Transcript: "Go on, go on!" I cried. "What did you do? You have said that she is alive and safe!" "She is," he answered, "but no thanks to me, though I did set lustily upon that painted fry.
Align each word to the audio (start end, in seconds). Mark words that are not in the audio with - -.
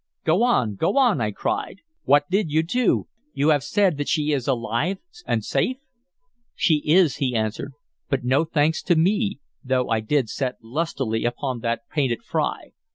"Go 0.25 0.41
on, 0.41 0.77
go 0.77 0.97
on!" 0.97 1.21
I 1.21 1.29
cried. 1.29 1.81
"What 2.05 2.27
did 2.27 2.49
you 2.49 2.63
do? 2.63 3.07
You 3.35 3.49
have 3.49 3.63
said 3.63 3.97
that 3.97 4.09
she 4.09 4.31
is 4.31 4.47
alive 4.47 4.97
and 5.27 5.45
safe!" 5.45 5.77
"She 6.55 6.81
is," 6.85 7.17
he 7.17 7.35
answered, 7.35 7.73
"but 8.09 8.23
no 8.23 8.43
thanks 8.43 8.81
to 8.81 8.95
me, 8.95 9.37
though 9.63 9.89
I 9.89 9.99
did 9.99 10.27
set 10.27 10.55
lustily 10.63 11.23
upon 11.23 11.59
that 11.59 11.81
painted 11.93 12.23
fry. 12.23 12.71